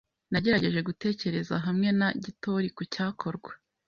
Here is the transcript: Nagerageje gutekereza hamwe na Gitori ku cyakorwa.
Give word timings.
Nagerageje 0.31 0.79
gutekereza 0.89 1.53
hamwe 1.65 1.89
na 1.99 2.07
Gitori 2.23 2.67
ku 2.75 2.81
cyakorwa. 2.93 3.51